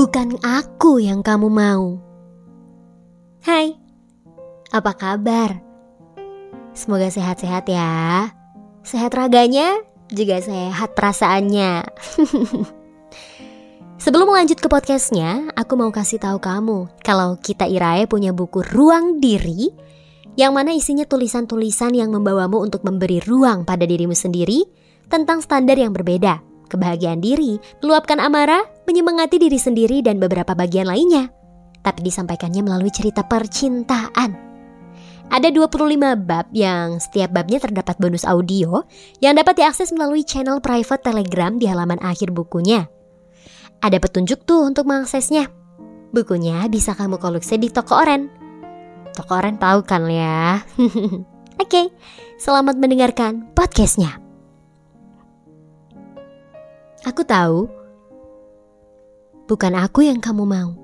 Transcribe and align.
bukan 0.00 0.40
aku 0.40 0.96
yang 0.96 1.20
kamu 1.20 1.52
mau. 1.52 2.00
Hai, 3.44 3.76
apa 4.72 4.96
kabar? 4.96 5.60
Semoga 6.72 7.12
sehat-sehat 7.12 7.68
ya. 7.68 8.32
Sehat 8.80 9.12
raganya, 9.12 9.76
juga 10.08 10.40
sehat 10.40 10.96
perasaannya. 10.96 11.84
Sebelum 14.00 14.32
lanjut 14.32 14.56
ke 14.56 14.72
podcastnya, 14.72 15.52
aku 15.52 15.76
mau 15.76 15.92
kasih 15.92 16.16
tahu 16.16 16.40
kamu 16.40 16.88
kalau 17.04 17.36
kita 17.36 17.68
Irae 17.68 18.08
punya 18.08 18.32
buku 18.32 18.64
Ruang 18.72 19.20
Diri 19.20 19.68
yang 20.40 20.56
mana 20.56 20.72
isinya 20.72 21.04
tulisan-tulisan 21.04 21.92
yang 21.92 22.08
membawamu 22.08 22.56
untuk 22.56 22.88
memberi 22.88 23.20
ruang 23.20 23.68
pada 23.68 23.84
dirimu 23.84 24.16
sendiri 24.16 24.64
tentang 25.12 25.44
standar 25.44 25.76
yang 25.76 25.92
berbeda 25.92 26.40
kebahagiaan 26.70 27.18
diri, 27.18 27.58
meluapkan 27.82 28.22
amarah, 28.22 28.62
menyemangati 28.90 29.38
diri 29.38 29.54
sendiri 29.54 30.02
dan 30.02 30.18
beberapa 30.18 30.58
bagian 30.58 30.90
lainnya. 30.90 31.30
Tapi 31.80 32.02
disampaikannya 32.02 32.66
melalui 32.66 32.90
cerita 32.90 33.22
percintaan. 33.22 34.50
Ada 35.30 35.54
25 35.54 36.26
bab 36.26 36.50
yang 36.50 36.98
setiap 36.98 37.30
babnya 37.30 37.62
terdapat 37.62 37.94
bonus 38.02 38.26
audio 38.26 38.82
yang 39.22 39.38
dapat 39.38 39.62
diakses 39.62 39.94
melalui 39.94 40.26
channel 40.26 40.58
private 40.58 41.06
Telegram 41.06 41.54
di 41.54 41.70
halaman 41.70 42.02
akhir 42.02 42.34
bukunya. 42.34 42.90
Ada 43.78 44.02
petunjuk 44.02 44.42
tuh 44.42 44.66
untuk 44.66 44.90
mengaksesnya. 44.90 45.46
Bukunya 46.10 46.66
bisa 46.66 46.98
kamu 46.98 47.22
koleksi 47.22 47.62
di 47.62 47.70
toko 47.70 47.94
oren. 47.94 48.26
Toko 49.14 49.38
oren 49.38 49.54
tahu 49.62 49.86
kan 49.86 50.10
ya? 50.10 50.66
Oke, 51.62 51.78
okay, 51.78 51.86
selamat 52.42 52.74
mendengarkan 52.82 53.54
podcastnya. 53.54 54.18
Aku 57.06 57.22
tahu, 57.22 57.79
bukan 59.50 59.74
aku 59.74 60.06
yang 60.06 60.22
kamu 60.22 60.46
mau. 60.46 60.78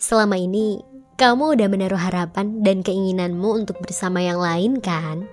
Selama 0.00 0.40
ini, 0.40 0.80
kamu 1.20 1.52
udah 1.52 1.68
menaruh 1.68 2.00
harapan 2.00 2.64
dan 2.64 2.80
keinginanmu 2.80 3.44
untuk 3.60 3.76
bersama 3.84 4.24
yang 4.24 4.40
lain, 4.40 4.80
kan? 4.80 5.28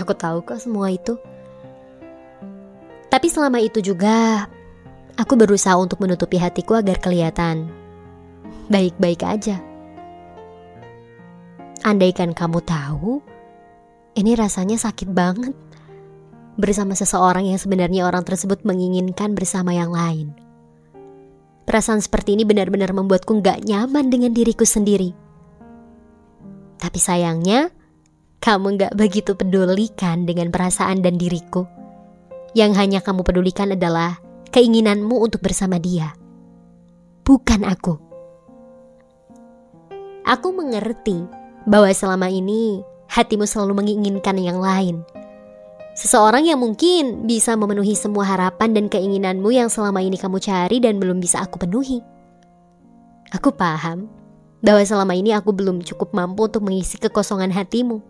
Aku 0.00 0.16
tahu 0.16 0.40
kok 0.40 0.56
semua 0.56 0.88
itu. 0.88 1.20
Tapi 3.12 3.28
selama 3.28 3.60
itu 3.60 3.84
juga, 3.84 4.48
aku 5.20 5.36
berusaha 5.36 5.76
untuk 5.76 6.00
menutupi 6.00 6.40
hatiku 6.40 6.80
agar 6.80 6.96
kelihatan 6.96 7.68
baik-baik 8.72 9.20
aja. 9.20 9.60
Andaikan 11.84 12.32
kamu 12.32 12.64
tahu, 12.64 13.20
ini 14.16 14.32
rasanya 14.32 14.80
sakit 14.80 15.12
banget 15.12 15.52
bersama 16.56 16.96
seseorang 16.96 17.52
yang 17.52 17.60
sebenarnya 17.60 18.08
orang 18.08 18.24
tersebut 18.24 18.64
menginginkan 18.64 19.36
bersama 19.36 19.76
yang 19.76 19.92
lain. 19.92 20.49
Perasaan 21.70 22.02
seperti 22.02 22.34
ini 22.34 22.42
benar-benar 22.42 22.90
membuatku 22.90 23.38
gak 23.46 23.62
nyaman 23.62 24.10
dengan 24.10 24.34
diriku 24.34 24.66
sendiri. 24.66 25.14
Tapi 26.82 26.98
sayangnya, 26.98 27.70
kamu 28.42 28.74
gak 28.74 28.98
begitu 28.98 29.38
pedulikan 29.38 30.26
dengan 30.26 30.50
perasaan 30.50 30.98
dan 30.98 31.14
diriku. 31.14 31.70
Yang 32.58 32.72
hanya 32.74 32.98
kamu 33.06 33.22
pedulikan 33.22 33.70
adalah 33.70 34.18
keinginanmu 34.50 35.14
untuk 35.14 35.46
bersama 35.46 35.78
dia. 35.78 36.10
Bukan 37.22 37.62
aku. 37.62 37.94
Aku 40.26 40.50
mengerti 40.50 41.22
bahwa 41.70 41.86
selama 41.94 42.34
ini 42.34 42.82
hatimu 43.14 43.46
selalu 43.46 43.78
menginginkan 43.78 44.42
yang 44.42 44.58
lain 44.58 45.06
Seseorang 46.00 46.48
yang 46.48 46.56
mungkin 46.56 47.28
bisa 47.28 47.52
memenuhi 47.60 47.92
semua 47.92 48.24
harapan 48.24 48.72
dan 48.72 48.88
keinginanmu 48.88 49.52
yang 49.52 49.68
selama 49.68 50.00
ini 50.00 50.16
kamu 50.16 50.40
cari 50.40 50.80
dan 50.80 50.96
belum 50.96 51.20
bisa 51.20 51.44
aku 51.44 51.60
penuhi. 51.60 52.00
Aku 53.36 53.52
paham 53.52 54.08
bahwa 54.64 54.80
selama 54.80 55.12
ini 55.12 55.36
aku 55.36 55.52
belum 55.52 55.84
cukup 55.84 56.16
mampu 56.16 56.48
untuk 56.48 56.64
mengisi 56.64 56.96
kekosongan 56.96 57.52
hatimu. 57.52 58.00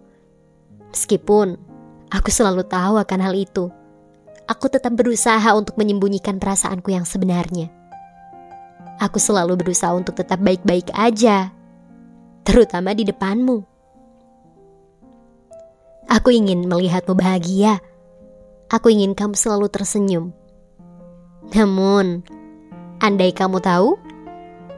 Meskipun 0.94 1.58
aku 2.14 2.30
selalu 2.30 2.62
tahu 2.62 2.94
akan 2.94 3.20
hal 3.26 3.34
itu, 3.34 3.74
aku 4.46 4.70
tetap 4.70 4.94
berusaha 4.94 5.50
untuk 5.58 5.74
menyembunyikan 5.74 6.38
perasaanku 6.38 6.94
yang 6.94 7.02
sebenarnya. 7.02 7.74
Aku 9.02 9.18
selalu 9.18 9.66
berusaha 9.66 9.90
untuk 9.90 10.14
tetap 10.14 10.38
baik-baik 10.38 10.94
aja, 10.94 11.50
terutama 12.46 12.94
di 12.94 13.02
depanmu. 13.02 13.66
Aku 16.10 16.34
ingin 16.34 16.66
melihatmu 16.66 17.14
bahagia. 17.14 17.78
Aku 18.70 18.86
ingin 18.86 19.18
kamu 19.18 19.34
selalu 19.34 19.66
tersenyum. 19.66 20.30
Namun, 21.50 22.22
andai 23.02 23.34
kamu 23.34 23.58
tahu, 23.58 23.98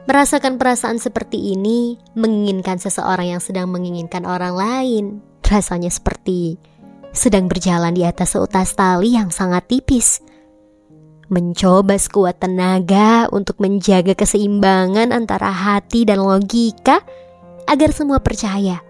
merasakan 0.09 0.57
perasaan 0.57 0.97
seperti 0.97 1.53
ini 1.53 2.01
menginginkan 2.17 2.81
seseorang 2.81 3.37
yang 3.37 3.41
sedang 3.43 3.69
menginginkan 3.69 4.25
orang 4.25 4.57
lain, 4.57 5.05
rasanya 5.45 5.93
seperti 5.93 6.57
sedang 7.13 7.45
berjalan 7.45 7.93
di 7.93 8.01
atas 8.01 8.33
seutas 8.33 8.73
tali 8.73 9.13
yang 9.13 9.29
sangat 9.29 9.69
tipis. 9.69 10.25
Mencoba 11.29 11.93
sekuat 11.93 12.41
tenaga 12.41 13.29
untuk 13.29 13.61
menjaga 13.61 14.17
keseimbangan 14.17 15.13
antara 15.13 15.53
hati 15.53 16.09
dan 16.09 16.17
logika 16.17 17.05
agar 17.69 17.93
semua 17.93 18.17
percaya 18.19 18.81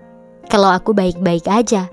kalau 0.48 0.72
aku 0.72 0.96
baik-baik 0.96 1.46
aja 1.52 1.92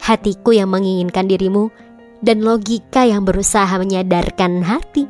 hatiku 0.00 0.52
yang 0.54 0.70
menginginkan 0.70 1.26
dirimu, 1.26 1.72
dan 2.20 2.44
logika 2.44 3.04
yang 3.04 3.24
berusaha 3.24 3.70
menyadarkan 3.76 4.64
hati. 4.64 5.04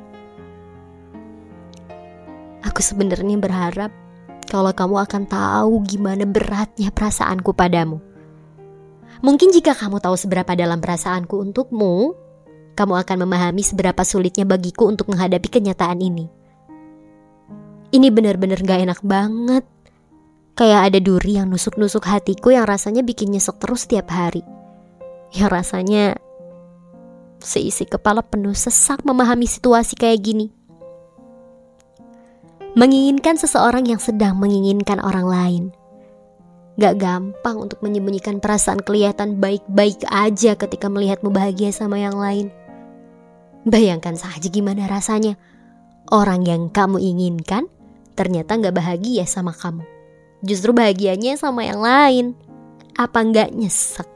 Aku 2.66 2.82
sebenarnya 2.82 3.38
berharap 3.38 3.94
kalau 4.46 4.74
kamu 4.74 5.06
akan 5.06 5.22
tahu 5.26 5.74
gimana 5.86 6.26
beratnya 6.26 6.90
perasaanku 6.90 7.54
padamu. 7.54 8.02
Mungkin 9.22 9.54
jika 9.54 9.72
kamu 9.72 10.02
tahu 10.02 10.14
seberapa 10.18 10.52
dalam 10.52 10.82
perasaanku 10.82 11.40
untukmu, 11.40 12.12
kamu 12.76 12.94
akan 13.00 13.16
memahami 13.24 13.62
seberapa 13.64 14.02
sulitnya 14.04 14.44
bagiku 14.44 14.90
untuk 14.90 15.08
menghadapi 15.08 15.48
kenyataan 15.48 15.98
ini. 16.02 16.26
Ini 17.94 18.12
benar-benar 18.12 18.60
gak 18.60 18.80
enak 18.82 19.00
banget. 19.06 19.64
Kayak 20.56 20.92
ada 20.92 20.98
duri 21.00 21.36
yang 21.40 21.48
nusuk-nusuk 21.48 22.04
hatiku 22.04 22.52
yang 22.52 22.64
rasanya 22.64 23.04
bikin 23.04 23.32
nyesek 23.32 23.60
terus 23.60 23.84
setiap 23.84 24.08
hari 24.08 24.40
yang 25.36 25.52
rasanya 25.52 26.16
seisi 27.40 27.84
kepala 27.84 28.24
penuh 28.24 28.56
sesak 28.56 29.02
memahami 29.02 29.48
situasi 29.48 29.96
kayak 29.96 30.20
gini. 30.22 30.46
Menginginkan 32.76 33.40
seseorang 33.40 33.88
yang 33.88 33.96
sedang 33.96 34.36
menginginkan 34.36 35.00
orang 35.00 35.26
lain. 35.26 35.64
Gak 36.76 37.00
gampang 37.00 37.56
untuk 37.56 37.80
menyembunyikan 37.80 38.36
perasaan 38.36 38.84
kelihatan 38.84 39.40
baik-baik 39.40 40.04
aja 40.12 40.52
ketika 40.60 40.92
melihatmu 40.92 41.32
bahagia 41.32 41.72
sama 41.72 41.96
yang 41.96 42.20
lain. 42.20 42.52
Bayangkan 43.64 44.12
saja 44.20 44.44
gimana 44.52 44.84
rasanya. 44.84 45.40
Orang 46.12 46.44
yang 46.44 46.68
kamu 46.68 47.00
inginkan 47.00 47.66
ternyata 48.12 48.60
gak 48.60 48.76
bahagia 48.76 49.24
sama 49.24 49.56
kamu. 49.56 49.88
Justru 50.44 50.76
bahagianya 50.76 51.40
sama 51.40 51.64
yang 51.64 51.80
lain. 51.80 52.36
Apa 52.92 53.24
gak 53.24 53.56
nyesek? 53.56 54.15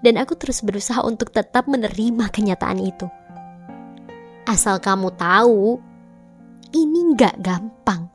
Dan 0.00 0.20
aku 0.20 0.36
terus 0.36 0.60
berusaha 0.60 1.00
untuk 1.04 1.32
tetap 1.32 1.68
menerima 1.70 2.28
kenyataan 2.32 2.80
itu. 2.80 3.06
Asal 4.46 4.78
kamu 4.78 5.14
tahu, 5.18 5.80
ini 6.76 7.16
nggak 7.16 7.40
gampang. 7.42 8.06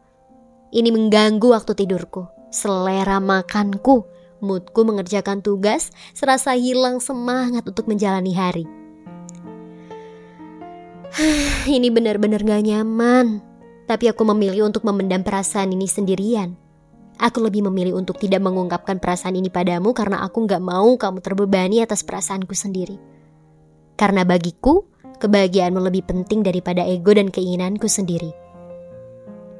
Ini 0.71 0.87
mengganggu 0.87 1.51
waktu 1.51 1.75
tidurku, 1.75 2.29
selera 2.47 3.19
makanku, 3.19 4.07
moodku 4.39 4.81
mengerjakan 4.87 5.43
tugas, 5.43 5.91
serasa 6.15 6.55
hilang 6.55 7.03
semangat 7.03 7.67
untuk 7.67 7.91
menjalani 7.91 8.31
hari. 8.31 8.65
ini 11.75 11.91
benar-benar 11.91 12.39
gak 12.39 12.63
nyaman, 12.63 13.43
tapi 13.83 14.07
aku 14.07 14.23
memilih 14.31 14.71
untuk 14.71 14.87
memendam 14.87 15.27
perasaan 15.27 15.75
ini 15.75 15.83
sendirian. 15.83 16.60
Aku 17.21 17.37
lebih 17.37 17.61
memilih 17.69 18.01
untuk 18.01 18.17
tidak 18.17 18.41
mengungkapkan 18.41 18.97
perasaan 18.97 19.37
ini 19.37 19.53
padamu 19.53 19.93
karena 19.93 20.25
aku 20.25 20.49
gak 20.49 20.57
mau 20.57 20.97
kamu 20.97 21.21
terbebani 21.21 21.85
atas 21.85 22.01
perasaanku 22.01 22.57
sendiri. 22.57 22.97
Karena 23.93 24.25
bagiku, 24.25 24.89
kebahagiaanmu 25.21 25.77
lebih 25.85 26.01
penting 26.09 26.41
daripada 26.41 26.81
ego 26.81 27.13
dan 27.13 27.29
keinginanku 27.29 27.85
sendiri. 27.85 28.33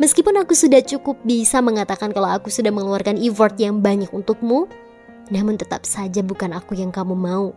Meskipun 0.02 0.42
aku 0.42 0.58
sudah 0.58 0.82
cukup 0.82 1.22
bisa 1.22 1.62
mengatakan 1.62 2.10
kalau 2.10 2.34
aku 2.34 2.50
sudah 2.50 2.74
mengeluarkan 2.74 3.22
effort 3.22 3.54
yang 3.62 3.86
banyak 3.86 4.10
untukmu, 4.10 4.66
namun 5.30 5.62
tetap 5.62 5.86
saja 5.86 6.26
bukan 6.26 6.58
aku 6.58 6.74
yang 6.74 6.90
kamu 6.90 7.14
mau. 7.14 7.54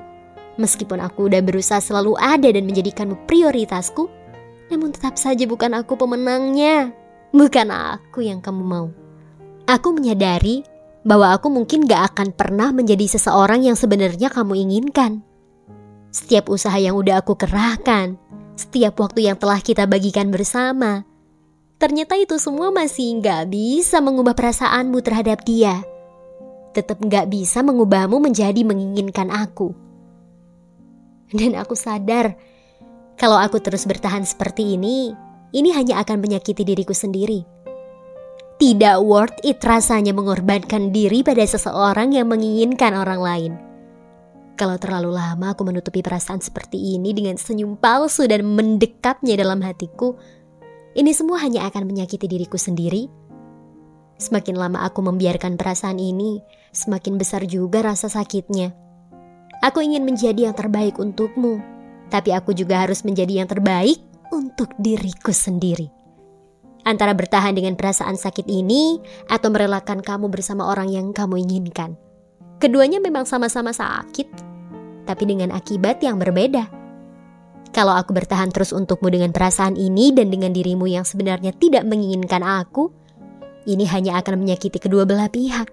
Meskipun 0.60 1.00
aku 1.00 1.32
udah 1.32 1.40
berusaha 1.40 1.80
selalu 1.80 2.20
ada 2.20 2.52
dan 2.52 2.68
menjadikanmu 2.68 3.24
prioritasku, 3.24 4.12
namun 4.68 4.92
tetap 4.92 5.16
saja 5.16 5.48
bukan 5.48 5.72
aku 5.72 5.96
pemenangnya. 5.96 6.92
Bukan 7.32 7.72
aku 7.72 8.20
yang 8.20 8.44
kamu 8.44 8.60
mau. 8.60 9.03
Aku 9.64 9.96
menyadari 9.96 10.60
bahwa 11.08 11.32
aku 11.32 11.48
mungkin 11.48 11.88
gak 11.88 12.12
akan 12.12 12.36
pernah 12.36 12.68
menjadi 12.68 13.16
seseorang 13.16 13.64
yang 13.64 13.76
sebenarnya 13.76 14.28
kamu 14.28 14.60
inginkan. 14.68 15.24
Setiap 16.12 16.52
usaha 16.52 16.76
yang 16.76 16.96
udah 17.00 17.24
aku 17.24 17.32
kerahkan, 17.32 18.20
setiap 18.54 19.00
waktu 19.00 19.26
yang 19.26 19.40
telah 19.40 19.58
kita 19.64 19.88
bagikan 19.88 20.28
bersama. 20.28 21.02
Ternyata 21.80 22.14
itu 22.14 22.38
semua 22.38 22.70
masih 22.70 23.18
nggak 23.18 23.50
bisa 23.50 23.98
mengubah 23.98 24.32
perasaanmu 24.32 25.02
terhadap 25.02 25.42
dia. 25.42 25.82
Tetap 26.70 27.02
nggak 27.02 27.28
bisa 27.28 27.66
mengubahmu 27.66 28.22
menjadi 28.22 28.62
menginginkan 28.62 29.28
aku. 29.32 29.74
Dan 31.34 31.58
aku 31.58 31.74
sadar, 31.74 32.38
kalau 33.18 33.40
aku 33.40 33.58
terus 33.58 33.88
bertahan 33.90 34.22
seperti 34.22 34.78
ini, 34.78 35.12
ini 35.50 35.74
hanya 35.74 35.98
akan 36.04 36.22
menyakiti 36.22 36.62
diriku 36.62 36.94
sendiri. 36.94 37.53
Tidak 38.54 39.02
worth 39.02 39.42
it 39.42 39.58
rasanya 39.66 40.14
mengorbankan 40.14 40.94
diri 40.94 41.26
pada 41.26 41.42
seseorang 41.42 42.14
yang 42.14 42.30
menginginkan 42.30 42.94
orang 42.94 43.20
lain. 43.20 43.52
Kalau 44.54 44.78
terlalu 44.78 45.18
lama 45.18 45.50
aku 45.50 45.66
menutupi 45.66 45.98
perasaan 45.98 46.38
seperti 46.38 46.94
ini 46.94 47.10
dengan 47.10 47.34
senyum 47.34 47.74
palsu 47.74 48.30
dan 48.30 48.46
mendekapnya 48.46 49.34
dalam 49.34 49.58
hatiku, 49.58 50.14
ini 50.94 51.10
semua 51.10 51.42
hanya 51.42 51.66
akan 51.66 51.90
menyakiti 51.90 52.30
diriku 52.30 52.54
sendiri. 52.54 53.10
Semakin 54.14 54.54
lama 54.54 54.86
aku 54.86 55.02
membiarkan 55.02 55.58
perasaan 55.58 55.98
ini, 55.98 56.38
semakin 56.70 57.18
besar 57.18 57.42
juga 57.50 57.82
rasa 57.82 58.06
sakitnya. 58.06 58.70
Aku 59.66 59.82
ingin 59.82 60.06
menjadi 60.06 60.46
yang 60.46 60.54
terbaik 60.54 61.02
untukmu, 61.02 61.58
tapi 62.14 62.30
aku 62.30 62.54
juga 62.54 62.86
harus 62.86 63.02
menjadi 63.02 63.42
yang 63.42 63.50
terbaik 63.50 63.98
untuk 64.30 64.70
diriku 64.78 65.34
sendiri. 65.34 65.93
Antara 66.84 67.16
bertahan 67.16 67.56
dengan 67.56 67.80
perasaan 67.80 68.20
sakit 68.20 68.44
ini 68.44 69.00
atau 69.32 69.48
merelakan 69.48 70.04
kamu 70.04 70.28
bersama 70.28 70.68
orang 70.68 70.92
yang 70.92 71.16
kamu 71.16 71.40
inginkan. 71.40 71.96
Keduanya 72.60 73.00
memang 73.00 73.24
sama-sama 73.24 73.72
sakit, 73.72 74.28
tapi 75.08 75.24
dengan 75.24 75.52
akibat 75.56 76.04
yang 76.04 76.20
berbeda. 76.20 76.68
Kalau 77.74 77.96
aku 77.96 78.14
bertahan 78.14 78.54
terus 78.54 78.70
untukmu 78.70 79.10
dengan 79.10 79.34
perasaan 79.34 79.74
ini 79.74 80.14
dan 80.14 80.30
dengan 80.30 80.54
dirimu 80.54 80.86
yang 80.86 81.02
sebenarnya 81.02 81.50
tidak 81.56 81.82
menginginkan 81.88 82.44
aku, 82.44 82.92
ini 83.64 83.88
hanya 83.88 84.20
akan 84.20 84.44
menyakiti 84.44 84.78
kedua 84.78 85.08
belah 85.08 85.26
pihak. 85.32 85.72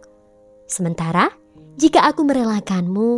Sementara, 0.65 1.29
jika 1.75 2.07
aku 2.07 2.23
merelakanmu, 2.23 3.09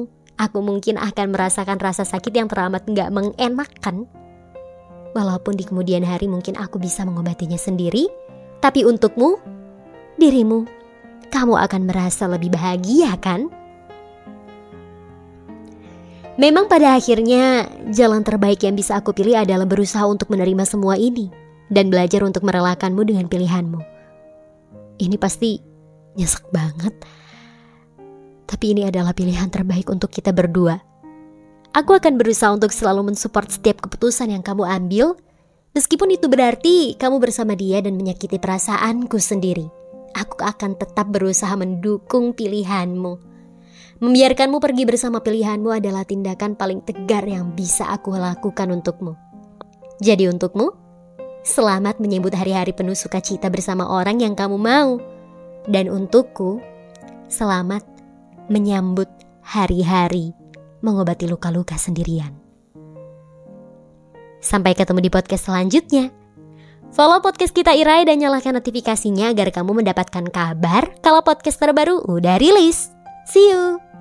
aku 0.41 0.59
mungkin 0.65 0.97
akan 0.97 1.29
merasakan 1.29 1.77
rasa 1.77 2.03
sakit 2.03 2.33
yang 2.33 2.49
teramat 2.49 2.83
gak 2.89 3.13
mengenakan. 3.13 4.09
Walaupun 5.13 5.53
di 5.53 5.63
kemudian 5.65 6.01
hari 6.01 6.25
mungkin 6.25 6.57
aku 6.57 6.81
bisa 6.81 7.05
mengobatinya 7.05 7.57
sendiri, 7.57 8.09
tapi 8.57 8.81
untukmu, 8.81 9.37
dirimu, 10.17 10.65
kamu 11.29 11.53
akan 11.53 11.81
merasa 11.85 12.25
lebih 12.25 12.49
bahagia 12.49 13.13
kan? 13.21 13.49
Memang 16.33 16.65
pada 16.65 16.97
akhirnya 16.97 17.69
jalan 17.93 18.25
terbaik 18.25 18.65
yang 18.65 18.73
bisa 18.73 18.97
aku 18.97 19.13
pilih 19.13 19.37
adalah 19.37 19.69
berusaha 19.69 20.01
untuk 20.09 20.33
menerima 20.33 20.65
semua 20.65 20.97
ini 20.97 21.29
dan 21.69 21.93
belajar 21.93 22.25
untuk 22.25 22.41
merelakanmu 22.41 23.05
dengan 23.05 23.29
pilihanmu. 23.29 23.77
Ini 24.97 25.15
pasti 25.21 25.61
nyesek 26.17 26.49
banget. 26.49 26.93
Tapi 28.49 28.65
ini 28.73 28.85
adalah 28.85 29.13
pilihan 29.13 29.49
terbaik 29.49 29.89
untuk 29.93 30.09
kita 30.09 30.33
berdua. 30.33 30.92
Aku 31.73 31.97
akan 31.97 32.21
berusaha 32.21 32.53
untuk 32.53 32.69
selalu 32.69 33.09
mensupport 33.09 33.49
setiap 33.49 33.81
keputusan 33.81 34.29
yang 34.29 34.45
kamu 34.45 34.61
ambil, 34.61 35.17
meskipun 35.73 36.13
itu 36.13 36.29
berarti 36.29 36.93
kamu 37.01 37.17
bersama 37.17 37.57
dia 37.57 37.81
dan 37.81 37.97
menyakiti 37.97 38.37
perasaanku 38.37 39.17
sendiri. 39.17 39.65
Aku 40.13 40.45
akan 40.45 40.77
tetap 40.77 41.09
berusaha 41.09 41.49
mendukung 41.57 42.37
pilihanmu. 42.37 43.17
Membiarkanmu 44.05 44.61
pergi 44.61 44.85
bersama 44.85 45.17
pilihanmu 45.25 45.73
adalah 45.73 46.05
tindakan 46.05 46.53
paling 46.53 46.85
tegar 46.85 47.25
yang 47.25 47.57
bisa 47.57 47.89
aku 47.89 48.13
lakukan 48.13 48.69
untukmu. 48.69 49.17
Jadi 49.97 50.29
untukmu, 50.29 50.77
selamat 51.41 51.97
menyambut 51.97 52.37
hari-hari 52.37 52.77
penuh 52.77 52.93
sukacita 52.93 53.49
bersama 53.49 53.89
orang 53.89 54.21
yang 54.21 54.37
kamu 54.37 54.61
mau. 54.61 55.01
Dan 55.65 55.89
untukku, 55.89 56.61
selamat 57.33 57.81
menyambut 58.45 59.09
hari-hari 59.41 60.37
mengobati 60.83 61.25
luka-luka 61.25 61.79
sendirian. 61.79 62.35
Sampai 64.43 64.75
ketemu 64.75 64.99
di 64.99 65.09
podcast 65.09 65.47
selanjutnya. 65.47 66.11
Follow 66.93 67.23
podcast 67.23 67.55
kita 67.55 67.73
Irai 67.73 68.05
dan 68.05 68.21
nyalakan 68.21 68.61
notifikasinya 68.61 69.33
agar 69.33 69.49
kamu 69.49 69.81
mendapatkan 69.81 70.29
kabar 70.29 70.93
kalau 71.01 71.25
podcast 71.25 71.57
terbaru 71.57 72.03
udah 72.05 72.37
rilis. 72.37 72.91
See 73.25 73.49
you! 73.49 73.92